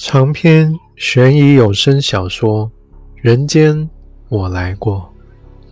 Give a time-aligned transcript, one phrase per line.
[0.00, 2.66] 长篇悬疑有声小说
[3.16, 3.90] 《人间
[4.28, 5.12] 我来过》，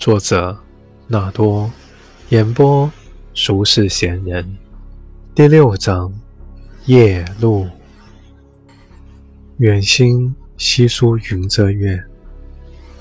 [0.01, 0.59] 作者
[1.07, 1.71] 纳多，
[2.31, 2.91] 演播
[3.35, 4.59] 俗世闲人。
[5.33, 6.13] 第六章：
[6.87, 7.69] 夜路。
[9.59, 12.03] 远星稀疏，云遮月，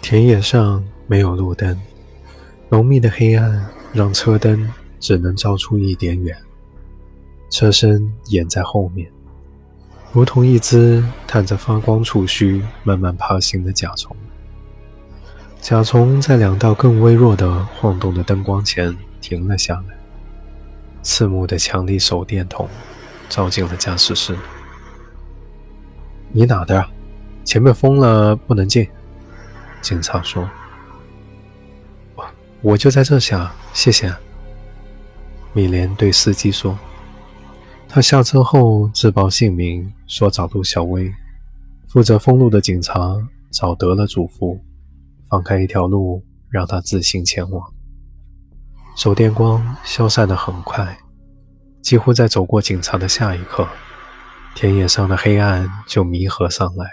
[0.03, 1.75] 田野上没有路灯，
[2.69, 6.37] 浓密的黑暗让车灯只能照出一点远，
[7.49, 9.11] 车身掩在后面。
[10.15, 14.15] 如同一只探着发光触须慢慢爬行的甲虫，
[15.59, 19.97] 甲虫在两道更微弱的晃动的灯光前停了下来。
[21.03, 22.69] 刺目的强力手电筒
[23.27, 24.37] 照进了驾驶室。
[26.31, 26.87] 你哪的？
[27.43, 28.87] 前面封了，不能进。
[29.81, 30.49] 警察说
[32.15, 32.25] ：“我
[32.61, 34.15] 我就在这下，谢谢。”
[35.51, 36.79] 米莲对司机说。
[37.95, 41.09] 他下车后自报姓名，说找陆小薇。
[41.87, 43.15] 负责封路的警察
[43.53, 44.59] 找得了嘱咐，
[45.29, 47.73] 放开一条路让他自行前往。
[48.97, 50.97] 手电光消散得很快，
[51.81, 53.65] 几乎在走过警察的下一刻，
[54.55, 56.85] 田野上的黑暗就弥合上来，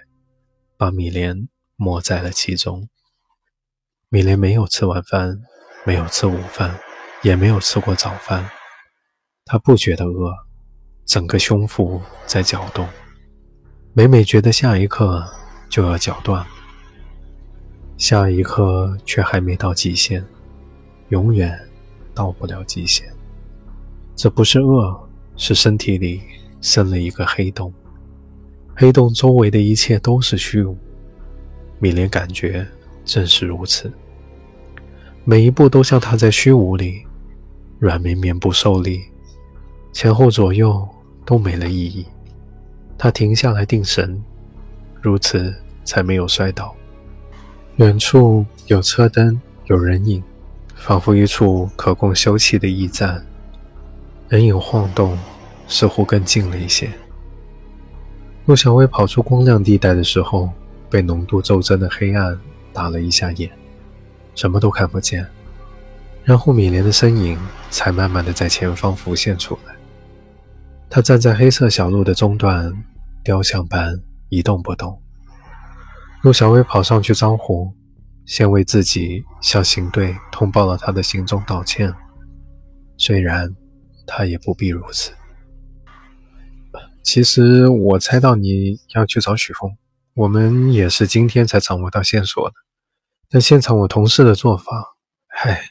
[0.76, 2.88] 把米莲没在了其中。
[4.08, 5.36] 米莲没有吃晚饭，
[5.84, 6.78] 没有吃午饭，
[7.22, 8.48] 也没有吃过早饭，
[9.44, 10.32] 他不觉得饿。
[11.12, 12.88] 整个胸腹在搅动，
[13.92, 15.22] 每每觉得下一刻
[15.68, 16.42] 就要绞断，
[17.98, 20.24] 下一刻却还没到极限，
[21.10, 21.54] 永远
[22.14, 23.06] 到不了极限。
[24.16, 24.98] 这不是饿，
[25.36, 26.22] 是身体里
[26.62, 27.70] 生了一个黑洞，
[28.74, 30.74] 黑洞周围的一切都是虚无。
[31.78, 32.66] 米莲感觉
[33.04, 33.92] 正是如此，
[35.26, 37.04] 每一步都像踏在虚无里，
[37.78, 39.02] 软绵绵不受力。
[39.92, 40.88] 前后左右
[41.24, 42.06] 都没了意义，
[42.98, 44.22] 他停下来定神，
[45.00, 46.74] 如此才没有摔倒。
[47.76, 50.22] 远处有车灯，有人影，
[50.74, 53.24] 仿佛一处可供休憩的驿站。
[54.28, 55.18] 人影晃动，
[55.66, 56.90] 似乎更近了一些。
[58.46, 60.50] 陆小薇跑出光亮地带的时候，
[60.90, 62.38] 被浓度骤增的黑暗
[62.72, 63.50] 打了一下眼，
[64.34, 65.26] 什么都看不见。
[66.24, 67.38] 然后米莲的身影
[67.70, 69.71] 才慢慢的在前方浮现出来。
[70.94, 72.70] 他站在黑色小路的中段，
[73.24, 73.98] 雕像般
[74.28, 75.00] 一动不动。
[76.20, 77.72] 陆小薇跑上去招呼，
[78.26, 81.90] 先为自己向刑队通报了他的行踪道歉。
[82.98, 83.50] 虽然
[84.06, 85.12] 他也不必如此。
[87.02, 89.74] 其实我猜到你要去找许峰，
[90.12, 92.54] 我们也是今天才掌握到线索的。
[93.30, 94.94] 但现场我同事的做法，
[95.38, 95.62] 唉，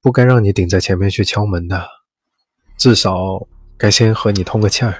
[0.00, 1.86] 不该让你顶在前面去敲门的，
[2.78, 3.46] 至少。
[3.82, 4.94] 该先和你通个气儿，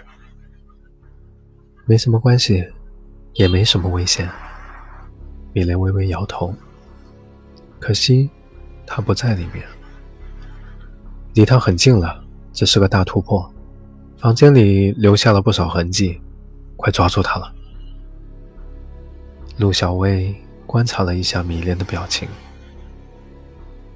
[1.85, 2.69] 没什么关系，
[3.35, 4.29] 也没什么危险。
[5.53, 6.53] 米莲微微摇头，
[7.79, 8.29] 可惜
[8.85, 9.65] 他不在里面，
[11.35, 13.49] 离他很近了，这是个大突破。
[14.19, 16.21] 房间里留下了不少痕迹，
[16.77, 17.55] 快抓住他了。
[19.59, 20.35] 陆小薇
[20.67, 22.29] 观察了一下米莲的表情，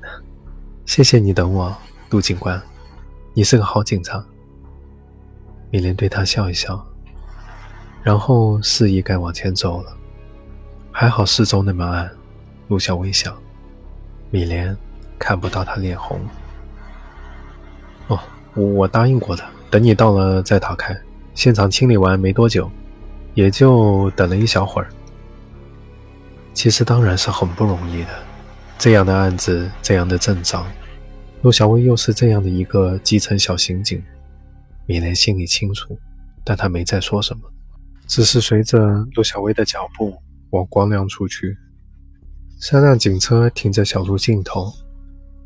[0.86, 1.76] 谢谢你等我，
[2.10, 2.62] 陆警官，
[3.34, 4.24] 你是个好警察。
[5.76, 6.82] 米莲对他笑一笑，
[8.02, 9.94] 然后示意该往前走了。
[10.90, 12.10] 还好四周那么暗，
[12.68, 13.36] 陆小薇想，
[14.30, 14.74] 米莲
[15.18, 16.18] 看不到他脸红。
[18.06, 18.18] 哦，
[18.54, 20.98] 我答应过的，等你到了再打开。
[21.34, 22.70] 现场清理完没多久，
[23.34, 24.88] 也就等了一小会儿。
[26.54, 28.08] 其实当然是很不容易的，
[28.78, 30.66] 这样的案子，这样的阵仗，
[31.42, 34.02] 陆小薇又是这样的一个基层小刑警。
[34.86, 35.98] 米莲心里清楚，
[36.44, 37.42] 但她没再说什么，
[38.06, 38.78] 只是随着
[39.14, 40.16] 陆小薇的脚步
[40.50, 41.56] 往光亮处去。
[42.60, 44.72] 三辆警车停在小路尽头，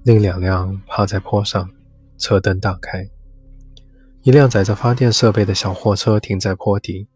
[0.05, 1.69] 另两辆趴在坡上，
[2.19, 3.05] 车灯大开。
[4.23, 7.09] 一辆载着发电设备的小货车停在坡底，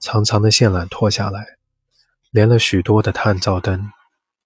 [0.00, 1.44] 长长的线缆拖下来，
[2.30, 3.88] 连了许多的探照灯，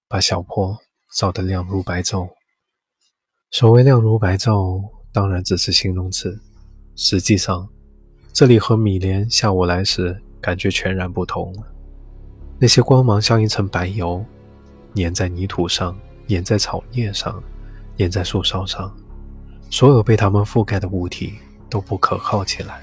[0.08, 0.76] 把小坡
[1.17, 2.28] 照得亮如白昼。
[3.52, 4.82] 所谓亮如白昼，
[5.12, 6.38] 当然只是形容词。
[6.96, 7.69] 实际上，
[8.32, 11.62] 这里和米莲下午来时感觉全然不同了。
[12.58, 14.25] 那些光芒像一层白油，
[14.94, 15.99] 粘在泥土上，
[16.29, 17.43] 粘在草叶上，
[17.99, 18.94] 粘在树梢上。
[19.70, 21.35] 所有被它们覆盖的物体
[21.69, 22.81] 都不可靠起来，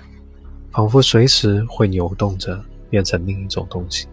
[0.71, 4.07] 仿佛随时会扭动着变成另一种东西。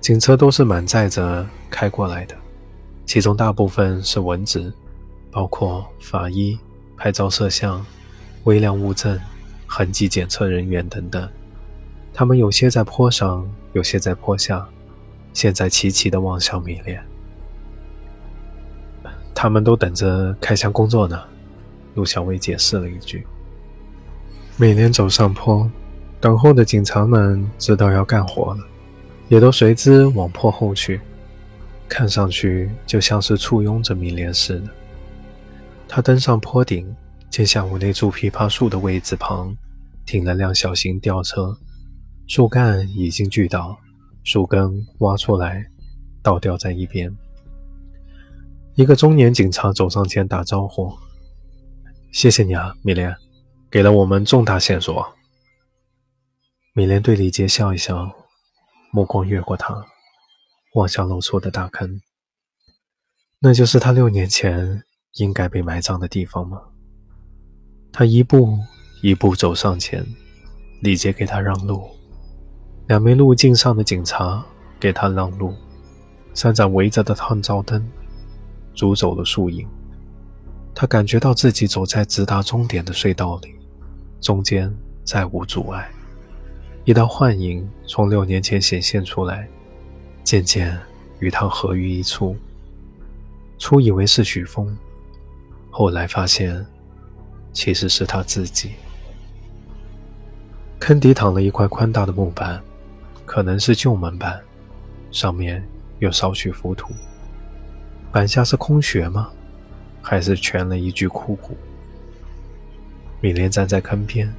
[0.00, 2.34] 警车都是满载着开过来的，
[3.06, 4.72] 其中大部分是文职，
[5.30, 6.58] 包括法医、
[6.96, 7.86] 拍照摄像。
[8.44, 9.18] 微量物证、
[9.66, 11.28] 痕迹检测人员等等，
[12.12, 14.66] 他们有些在坡上，有些在坡下，
[15.32, 17.02] 现在齐齐的望向米莲。
[19.34, 21.22] 他们都等着开枪工作呢。
[21.94, 23.26] 陆小薇解释了一句。
[24.56, 25.68] 米莲走上坡，
[26.20, 28.60] 等候的警察们知道要干活了，
[29.28, 31.00] 也都随之往坡后去，
[31.88, 34.68] 看上去就像是簇拥着米莲似的。
[35.88, 36.94] 他登上坡顶，
[37.30, 39.56] 见下午那株枇杷树的位置旁
[40.04, 41.56] 停了辆小型吊车，
[42.26, 43.78] 树干已经锯倒，
[44.24, 45.64] 树根挖出来，
[46.22, 47.16] 倒吊在一边。
[48.74, 50.92] 一个中年警察走上前打招呼
[52.12, 53.14] ：“谢谢你啊，米莲，
[53.70, 55.06] 给了我们重大线索。”
[56.74, 58.10] 米莲对李杰笑一笑，
[58.92, 59.86] 目光越过他，
[60.74, 62.00] 望向露出的大坑。
[63.38, 64.82] 那就是他六年前。
[65.14, 66.62] 应该被埋葬的地方吗？
[67.92, 68.58] 他一步
[69.02, 70.06] 一步走上前，
[70.80, 71.88] 李杰给他让路，
[72.86, 74.44] 两名路径上的警察
[74.78, 75.54] 给他让路，
[76.34, 77.86] 三盏围着的探照灯
[78.74, 79.66] 阻走了树影。
[80.74, 83.54] 他感觉到自己走在直达终点的隧道里，
[84.20, 84.72] 中间
[85.04, 85.90] 再无阻碍。
[86.84, 89.48] 一道幻影从六年前显现出来，
[90.24, 90.78] 渐渐
[91.18, 92.36] 与他合于一处。
[93.58, 94.74] 初以为是许峰。
[95.70, 96.64] 后来发现，
[97.52, 98.72] 其实是他自己。
[100.78, 102.62] 坑底躺了一块宽大的木板，
[103.26, 104.40] 可能是旧门板，
[105.10, 105.62] 上面
[105.98, 106.92] 有少许浮土。
[108.10, 109.30] 板下是空穴吗？
[110.02, 111.56] 还是蜷了一具枯骨？
[113.20, 114.32] 米莲站在坑边，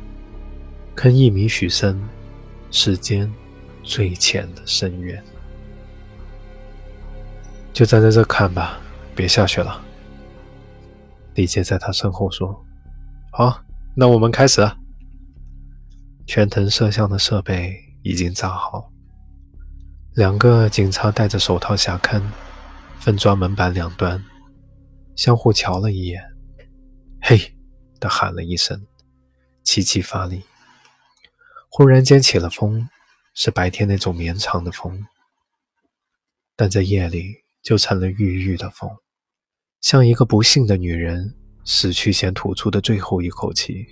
[0.95, 2.01] 坑一米许深，
[2.71, 3.31] 世间
[3.83, 5.23] 最浅的深渊。
[7.71, 8.79] 就站在这看吧，
[9.15, 9.79] 别下去了。
[11.35, 12.65] 李杰在他身后说
[13.33, 13.63] ：“好，
[13.95, 14.61] 那我们开始。”
[16.27, 18.91] 全藤摄像的设备已经扎好，
[20.13, 22.31] 两个警察戴着手套下坑，
[22.99, 24.23] 分装门板两端，
[25.15, 26.21] 相互瞧了一眼
[27.23, 27.55] ，“嘿！”
[27.99, 28.85] 的喊了一声，
[29.63, 30.43] 齐齐发力。
[31.69, 32.89] 忽然间起了风，
[33.33, 35.05] 是白天那种绵长的风，
[36.55, 38.89] 但在夜里就成了郁郁的风。
[39.79, 43.87] 像一个不幸的女人死去前吐出的最后一口气，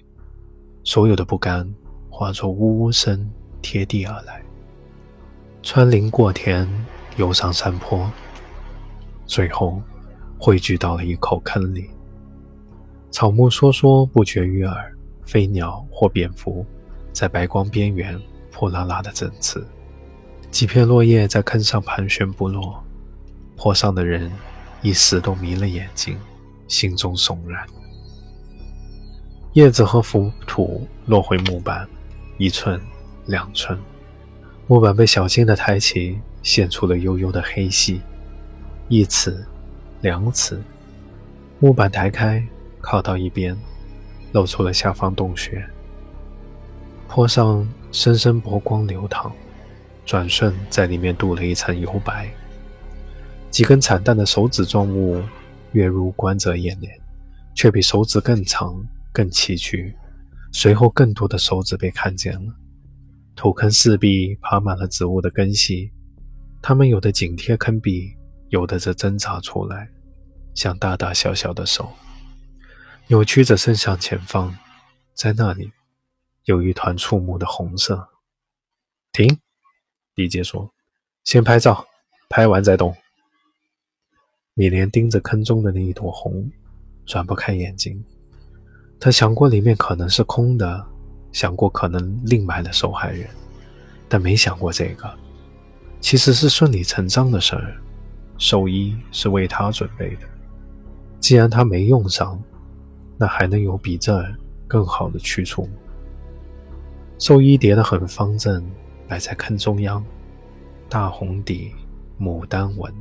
[0.84, 1.68] 所有的不甘
[2.10, 3.30] 化作呜呜声
[3.62, 4.42] 贴地而来，
[5.62, 6.68] 穿林过田，
[7.18, 8.10] 游上山坡，
[9.26, 9.82] 最后
[10.38, 11.90] 汇聚到了一口坑里。
[13.12, 16.66] 草木说说不绝于耳，飞鸟或蝙蝠
[17.12, 18.20] 在白光边缘
[18.52, 19.64] 破拉拉的振翅，
[20.52, 22.84] 几片落叶在坑上盘旋不落，
[23.56, 24.32] 坡上的人。
[24.82, 26.18] 一时都迷了眼睛，
[26.70, 27.68] 心中悚然。
[29.54, 31.86] 叶子和浮土落回木板，
[32.38, 32.80] 一寸
[33.26, 33.78] 两寸，
[34.68, 38.00] 木板被小心的抬起，现出了幽幽的黑隙。
[38.88, 39.46] 一尺，
[40.02, 40.62] 两尺，
[41.60, 42.42] 木板抬开，
[42.80, 43.58] 靠到一边，
[44.32, 45.68] 露出了下方洞穴。
[47.08, 49.32] 坡上深深薄光流淌，
[50.06, 52.30] 转瞬在里面镀了一层油白。
[53.50, 55.22] 几根惨淡的手指状物
[55.72, 57.00] 跃入观者眼帘，
[57.54, 59.94] 却比手指更长、更崎岖。
[60.52, 62.54] 随后，更多的手指被看见了。
[63.36, 65.92] 土坑四壁爬满了植物的根系，
[66.62, 68.16] 它们有的紧贴坑壁，
[68.50, 69.90] 有的则挣扎出来，
[70.56, 71.92] 像大大小小的手，
[73.08, 74.58] 扭曲着伸向前方。
[75.14, 75.72] 在那里，
[76.46, 78.10] 有一团触目的红色。
[79.12, 79.38] 停，
[80.16, 80.74] 李杰说
[81.26, 81.86] ：“先拍照，
[82.30, 82.96] 拍完再动。”
[84.60, 86.52] 米莲盯着坑中的那一朵红，
[87.06, 88.04] 转不开眼睛。
[89.00, 90.86] 他想过里面可能是空的，
[91.32, 93.26] 想过可能另埋了受害人，
[94.10, 95.10] 但没想过这个
[96.02, 97.74] 其实是顺理成章的事儿。
[98.38, 100.28] 寿衣是为他准备的，
[101.22, 102.38] 既然他没用上，
[103.18, 104.22] 那还能有比这
[104.68, 105.70] 更好的去处？
[107.18, 108.70] 寿衣叠得很方正，
[109.08, 110.04] 摆在坑中央，
[110.90, 111.72] 大红底，
[112.20, 112.94] 牡丹纹。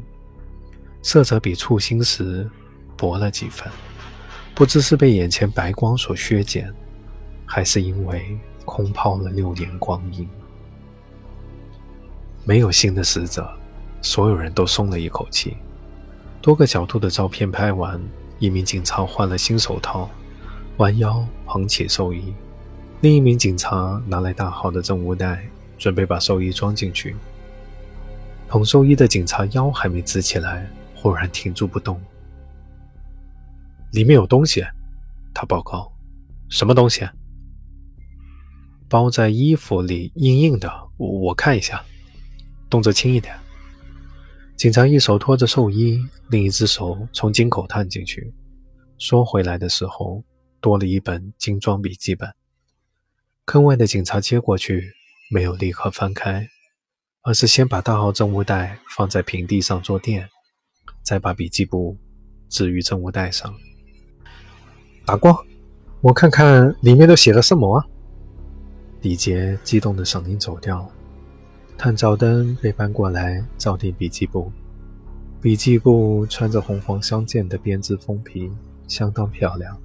[1.10, 2.46] 色泽比簇新时
[2.94, 3.66] 薄了几分，
[4.54, 6.70] 不知是被眼前白光所削减，
[7.46, 10.28] 还是因为空泡了六年光阴。
[12.44, 13.50] 没有新的死者，
[14.02, 15.56] 所有人都松了一口气。
[16.42, 17.98] 多个角度的照片拍完，
[18.38, 20.10] 一名警察换了新手套，
[20.76, 22.34] 弯腰捧起寿衣；
[23.00, 25.48] 另一名警察拿来大号的证物袋，
[25.78, 27.16] 准备把寿衣装进去。
[28.46, 30.70] 捧寿衣的警察腰还没直起来。
[31.00, 32.00] 忽然停住不动，
[33.92, 34.64] 里面有东西。
[35.32, 35.92] 他报告
[36.50, 37.08] ：“什么东西？”
[38.90, 40.68] 包在衣服里，硬硬的。
[40.96, 41.84] 我我看一下，
[42.68, 43.32] 动作轻一点。
[44.56, 48.34] 警察一手托着寿衣，另一只手从井口探进去，
[48.98, 50.24] 缩回来的时候，
[50.60, 52.34] 多了一本精装笔记本。
[53.44, 54.92] 坑外的警察接过去，
[55.30, 56.48] 没有立刻翻开，
[57.22, 60.28] 而是先把大号证物袋放在平地上坐垫，
[61.08, 61.96] 再把笔记簿
[62.50, 63.50] 置于证物袋上。
[65.06, 65.34] 打光，
[66.02, 67.86] 我看看里面都写了什么啊！
[69.00, 70.86] 李杰激动的声音走掉，
[71.78, 74.52] 探照灯被搬过来照进笔记簿。
[75.40, 78.52] 笔记簿穿着红黄相间的编织封皮，
[78.86, 79.80] 相当漂亮，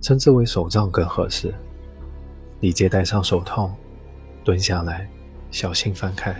[0.00, 1.54] 称之为手账更合适。
[2.58, 3.72] 李杰戴上手套，
[4.42, 5.08] 蹲下来，
[5.52, 6.34] 小心翻开。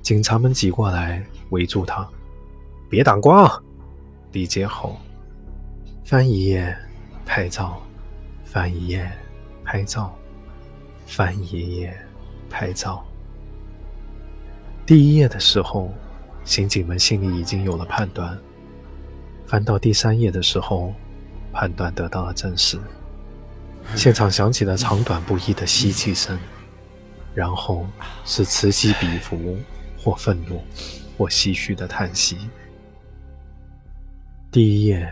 [0.00, 2.08] 警察们挤过来围住他，
[2.90, 3.48] 别挡光！
[4.32, 4.98] 李杰吼
[6.02, 6.76] ：“翻一页，
[7.24, 7.80] 拍照；
[8.42, 9.08] 翻一页，
[9.64, 10.12] 拍照。”
[11.06, 11.96] 翻一页，
[12.50, 13.06] 拍照。
[14.84, 15.94] 第一页的时候，
[16.44, 18.36] 刑警们心里已经有了判断。
[19.46, 20.92] 翻到第三页的时候，
[21.52, 22.76] 判断得到了证实。
[23.94, 26.36] 现场响起了长短不一的吸气声，
[27.34, 27.86] 然后
[28.24, 29.56] 是此起彼伏，
[29.96, 30.60] 或愤怒，
[31.16, 32.36] 或唏嘘的叹息。
[34.52, 35.08] 第一页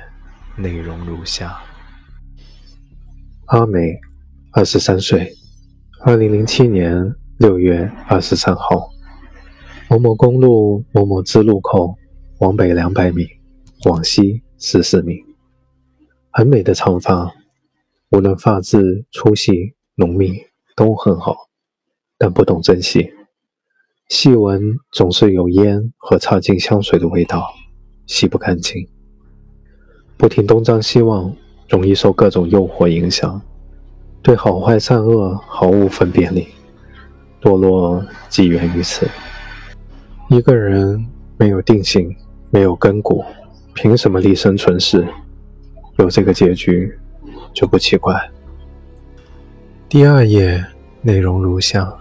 [0.57, 1.62] 内容如下：
[3.47, 3.97] 阿美，
[4.50, 5.33] 二十三岁。
[6.04, 8.90] 二零零七年六月二十三号，
[9.88, 11.95] 某某公路某某支路口
[12.40, 13.28] 往北两百米，
[13.85, 15.21] 往西十四米。
[16.33, 17.33] 很美的长发，
[18.11, 20.37] 无论发质粗细浓密
[20.75, 21.37] 都很好，
[22.18, 23.09] 但不懂珍惜。
[24.09, 27.49] 细闻总是有烟和擦进香水的味道，
[28.09, 28.85] 洗不干净。
[30.19, 31.33] 不停东张西望，
[31.69, 33.41] 容易受各种诱惑影响。
[34.21, 36.49] 对好坏善恶毫无分辨力，
[37.41, 39.09] 堕落即源于此。
[40.29, 41.07] 一个人
[41.37, 42.15] 没有定性，
[42.51, 43.25] 没有根骨，
[43.75, 45.07] 凭什么立身存世？
[45.99, 46.93] 有这个结局
[47.55, 48.21] 就不奇怪。
[49.89, 50.63] 第二页
[51.01, 51.97] 内容如下：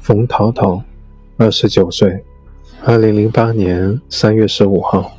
[0.00, 0.82] 冯桃桃，
[1.36, 2.24] 二十九岁，
[2.84, 5.15] 二零零八年三月十五号。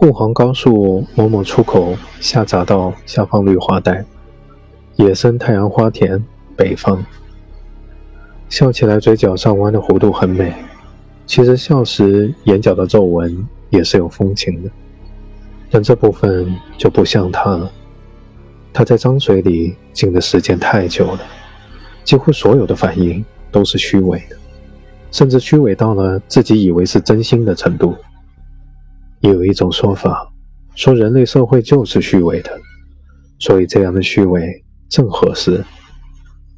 [0.00, 4.02] 沪杭高速某某出口下匝道下方绿化带，
[4.96, 6.24] 野生太阳花田
[6.56, 7.04] 北方。
[8.48, 10.54] 笑起来嘴角上弯的弧度很美，
[11.26, 14.70] 其实笑时眼角的皱纹也是有风情的，
[15.70, 17.70] 但这部分就不像他了。
[18.72, 21.20] 他在脏水里浸的时间太久了，
[22.04, 24.36] 几乎所有的反应都是虚伪的，
[25.10, 27.94] 甚至虚伪到了自己以为是真心的程度。
[29.20, 30.32] 也有一种说法，
[30.74, 32.58] 说人类社会就是虚伪的，
[33.38, 35.64] 所以这样的虚伪正合适。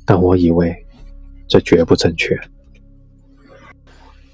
[0.05, 0.75] 但我以为
[1.49, 2.39] 这绝不正确。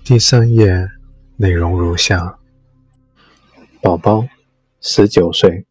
[0.04, 0.88] 第三页
[1.36, 2.38] 内容如下：
[3.82, 4.26] 宝宝，
[4.80, 5.66] 十九岁，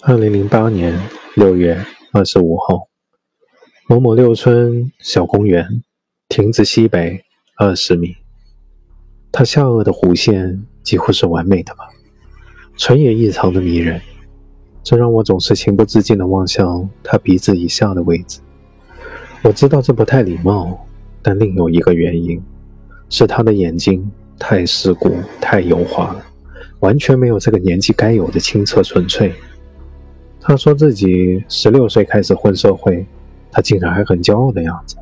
[0.00, 1.00] 二零零八年
[1.36, 2.88] 六月二十五号，
[3.88, 5.82] 某某六村小公园，
[6.28, 7.24] 亭子西北
[7.56, 8.16] 二十米。
[9.30, 11.88] 他下颚的弧线几乎是完美的吧，
[12.76, 14.00] 唇也异常的迷人，
[14.82, 18.40] 这让我总是情不自禁地望向他鼻子以下的位置。
[19.42, 20.86] 我知道这不太礼貌，
[21.22, 22.42] 但另有一个原因，
[23.08, 26.24] 是他的眼睛太世故、太油滑了，
[26.80, 29.32] 完全没有这个年纪该有的清澈纯粹。
[30.40, 33.06] 他说自己十六岁开始混社会，
[33.50, 34.96] 他竟然还很骄傲的样子。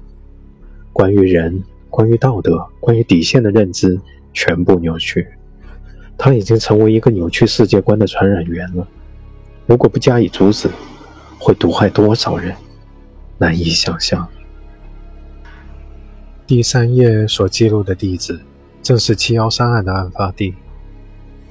[0.92, 3.98] 关于人、关于道德、关于底线的认知。
[4.32, 5.26] 全部扭曲，
[6.22, 8.86] 他已经成为一个扭曲世界观的传染源了。
[9.64, 10.68] 如果不加以阻止，
[11.38, 12.54] 会毒害多少人，
[13.38, 14.28] 难以想象。
[16.46, 18.38] 第三页所记录的地址，
[18.82, 20.54] 正是七幺三案的案发地。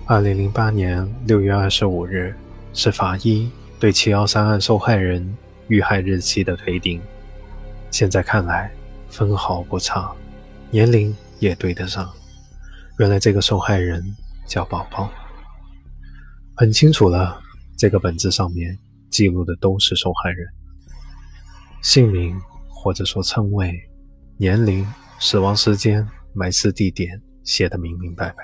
[0.05, 2.35] 二零零八年六月二十五日，
[2.71, 3.49] 是法医
[3.79, 5.35] 对七幺三案受害人
[5.67, 7.01] 遇害日期的推定。
[7.89, 8.71] 现在看来，
[9.09, 10.11] 分毫不差，
[10.69, 12.07] 年龄也对得上。
[12.99, 14.15] 原来这个受害人
[14.49, 15.09] 叫宝宝，
[16.55, 17.39] 很清楚了。
[17.77, 18.77] 这个本子上面
[19.09, 20.45] 记录的都是受害人
[21.83, 22.35] 姓名，
[22.67, 23.71] 或者说称谓、
[24.37, 24.85] 年龄、
[25.19, 28.43] 死亡时间、埋尸地点，写得明明白白。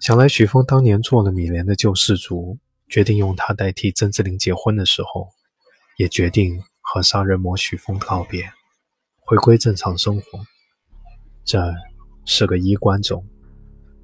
[0.00, 5.28] 想来许峰当年做了米莲的救世主，决定用他代替曾志玲结婚的时候，
[5.98, 8.50] 也决定和杀人魔许峰告别，
[9.20, 10.40] 回归正常生活。
[11.44, 11.72] 这。
[12.26, 13.24] 是个衣冠冢，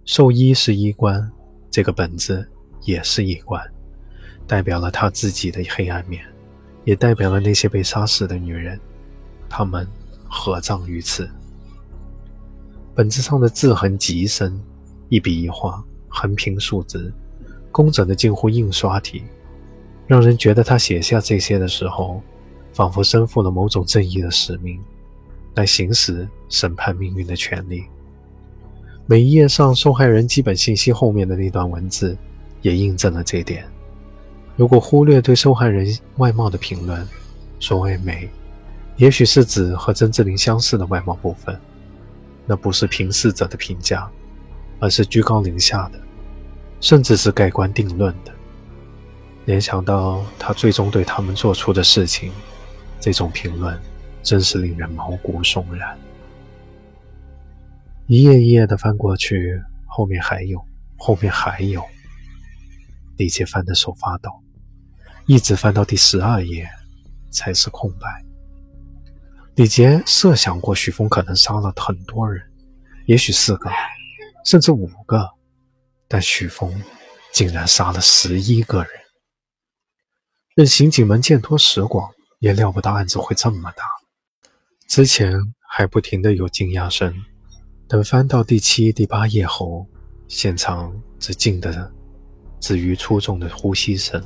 [0.07, 1.29] 寿衣是衣冠，
[1.69, 2.49] 这个本子
[2.83, 3.61] 也是衣冠，
[4.47, 6.25] 代表了他自己的黑暗面，
[6.85, 8.79] 也代表了那些被杀死的女人，
[9.49, 9.85] 她们
[10.29, 11.29] 合葬于此。
[12.95, 14.59] 本子上的字痕极深，
[15.09, 17.13] 一笔一画，横平竖直，
[17.73, 19.25] 工整的近乎印刷体，
[20.07, 22.23] 让人觉得他写下这些的时候，
[22.73, 24.81] 仿佛身负了某种正义的使命，
[25.57, 27.87] 来行使审判命运的权利。
[29.09, 32.17] 每一页上受害人基本信息后面的那段文字，
[32.61, 33.65] 也印证了这点。
[34.57, 35.87] 如果忽略对受害人
[36.17, 37.07] 外貌的评论，
[37.61, 38.29] 所谓美，
[38.97, 41.57] 也许是指和曾志林相似的外貌部分。
[42.47, 44.11] 那不是评视者的评价，
[44.81, 46.01] 而是居高临下的，
[46.81, 48.33] 甚至是盖棺定论的。
[49.45, 52.33] 联想到他最终对他们做出的事情，
[52.99, 53.79] 这种评论
[54.23, 55.97] 真是令人毛骨悚然。
[58.09, 60.65] 一页一页的翻过去，后面还有，
[60.97, 61.85] 后面还有。
[63.17, 64.31] 李杰翻的手发抖，
[65.27, 66.69] 一直翻到第十二页，
[67.31, 68.25] 才是空白。
[69.57, 72.41] 李杰设想过，许峰可能杀了很多人，
[73.07, 73.69] 也许四个，
[74.45, 75.29] 甚至五个，
[76.07, 76.73] 但许峰
[77.33, 78.91] 竟然杀了十一个人。
[80.55, 82.09] 任刑警们见多识广，
[82.39, 83.83] 也料不到案子会这么大。
[84.87, 85.37] 之前
[85.69, 87.13] 还不停的有惊讶声，
[87.89, 89.87] 等翻到第七、第八页后，
[90.27, 91.89] 现场只静的
[92.59, 94.21] 止于粗重的呼吸声。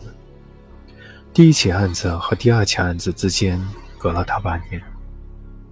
[1.35, 3.61] 第一起案子和第二起案子之间
[3.99, 4.83] 隔了大半年。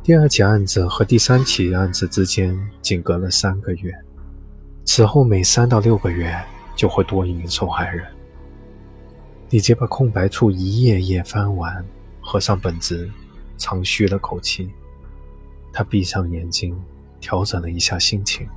[0.02, 3.90] 第二起案子和第三起案子之间仅隔了三个月，
[4.84, 6.38] 此后每三到六个月
[6.76, 8.06] 就会多一名受害人。
[9.48, 11.82] 李杰把空白处一页页翻完，
[12.20, 13.08] 合上本子，
[13.56, 14.70] 长吁了口气。
[15.72, 16.78] 他闭上眼睛，
[17.20, 18.48] 调整了一下心情。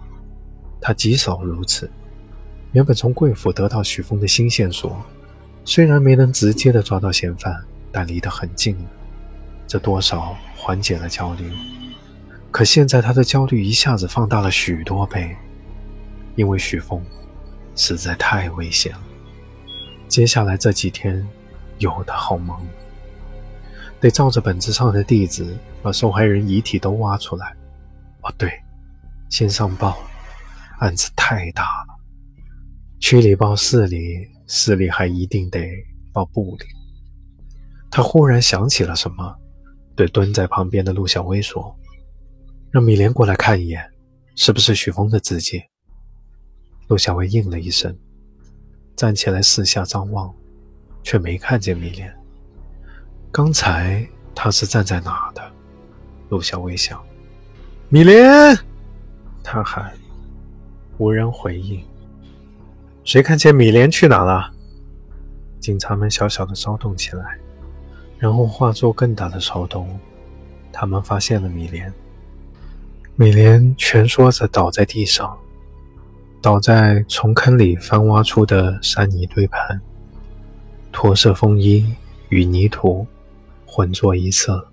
[0.79, 1.89] 他极少如此。
[2.71, 4.95] 原本从贵府得到许峰的新线索，
[5.65, 8.77] 虽然没能直接的抓到嫌犯，但离得很近。
[9.67, 10.35] 这多少？
[10.55, 11.51] 缓解了焦虑，
[12.51, 15.35] 可现在他的焦虑一下子放大了许多倍，
[16.35, 17.03] 因为许峰
[17.75, 19.01] 实在太危险了。
[20.07, 21.27] 接下来这几天，
[21.79, 22.63] 有的好忙，
[23.99, 27.55] 得照着本子上的地址把受害人遗体都挖出来。
[28.23, 28.51] 哦，对，
[29.29, 29.97] 先上报，
[30.79, 31.99] 案子太大了，
[32.99, 35.67] 区里报市里，市里还一定得
[36.13, 36.65] 报部里。
[37.89, 39.37] 他忽然想起了什么。
[39.93, 41.77] 对蹲在旁边的陆小薇说
[42.71, 43.85] ：“让米莲过来看一眼，
[44.35, 45.61] 是不是许峰的字迹？”
[46.87, 47.95] 陆小薇应了一声，
[48.95, 50.33] 站起来四下张望，
[51.03, 52.11] 却没看见米莲。
[53.31, 55.53] 刚才他是站在哪的？
[56.29, 57.03] 陆小薇想。
[57.93, 58.57] 米莲，
[59.43, 59.91] 他喊，
[60.97, 61.83] 无人回应。
[63.03, 64.49] 谁看见米莲去哪了？
[65.59, 67.37] 警察们小小的骚动起来。
[68.17, 69.99] 然后化作更大的骚动，
[70.71, 71.93] 他们发现了米莲。
[73.17, 75.37] 米莲蜷缩着倒在地上，
[76.41, 79.81] 倒在从坑里翻挖出的山泥堆盘，
[80.93, 81.93] 驼色风衣
[82.29, 83.05] 与泥土
[83.65, 84.70] 混作一色。